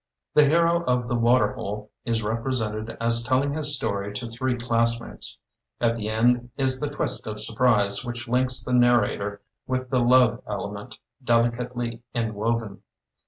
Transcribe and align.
The 0.33 0.45
hero 0.45 0.83
of 0.85 1.07
"The 1.07 1.15
Water 1.15 1.53
Hole" 1.53 1.91
is 2.05 2.23
represented 2.23 2.97
as 2.99 3.21
telling 3.21 3.53
his 3.53 3.75
story 3.75 4.11
to 4.15 4.27
three 4.31 4.57
classmates. 4.57 5.37
At 5.79 5.95
the 5.95 6.09
end 6.09 6.49
is 6.57 6.79
the 6.79 6.89
twist 6.89 7.27
of 7.27 7.39
surprise 7.39 8.03
which 8.03 8.27
links 8.27 8.63
the 8.63 8.73
nar 8.73 9.03
rator 9.03 9.41
with 9.67 9.91
the 9.91 9.99
love 9.99 10.41
element, 10.47 10.97
delicately 11.23 12.01
inwoven. 12.15 12.79